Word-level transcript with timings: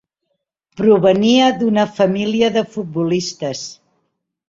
Provenia 0.81 1.51
d'una 1.61 1.85
família 2.01 2.53
de 2.59 2.67
futbolistes. 2.75 3.67